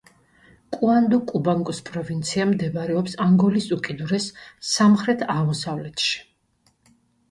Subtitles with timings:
[0.77, 4.29] კუანდო-კუბანგოს პროვინცია მდებარეობს ანგოლის უკიდურეს
[4.75, 6.23] სამხრეთ-აღმოსავლეთში.